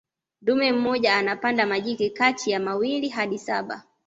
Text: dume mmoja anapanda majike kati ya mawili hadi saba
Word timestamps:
dume 0.41 0.71
mmoja 0.71 1.15
anapanda 1.15 1.65
majike 1.65 2.09
kati 2.09 2.51
ya 2.51 2.59
mawili 2.59 3.09
hadi 3.09 3.39
saba 3.39 3.83